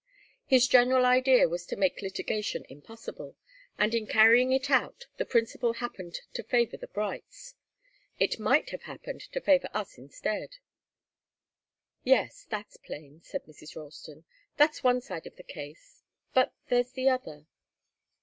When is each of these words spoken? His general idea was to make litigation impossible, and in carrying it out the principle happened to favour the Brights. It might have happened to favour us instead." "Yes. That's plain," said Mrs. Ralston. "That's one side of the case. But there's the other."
His 0.47 0.67
general 0.67 1.05
idea 1.05 1.47
was 1.47 1.63
to 1.67 1.75
make 1.75 2.01
litigation 2.01 2.65
impossible, 2.69 3.35
and 3.77 3.93
in 3.93 4.07
carrying 4.07 4.51
it 4.51 4.71
out 4.71 5.05
the 5.17 5.25
principle 5.27 5.73
happened 5.73 6.21
to 6.33 6.41
favour 6.41 6.75
the 6.77 6.87
Brights. 6.87 7.53
It 8.17 8.39
might 8.39 8.71
have 8.71 8.81
happened 8.81 9.21
to 9.31 9.39
favour 9.39 9.69
us 9.75 9.99
instead." 9.99 10.55
"Yes. 12.03 12.47
That's 12.49 12.77
plain," 12.77 13.21
said 13.23 13.45
Mrs. 13.45 13.75
Ralston. 13.75 14.25
"That's 14.57 14.81
one 14.83 15.01
side 15.01 15.27
of 15.27 15.35
the 15.35 15.43
case. 15.43 16.01
But 16.33 16.51
there's 16.69 16.93
the 16.93 17.07
other." 17.07 17.45